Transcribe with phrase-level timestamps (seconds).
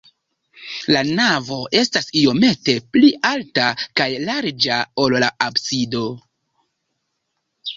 [0.95, 3.67] La navo estas iomete pli alta
[4.01, 6.05] kaj larĝa, ol la absido.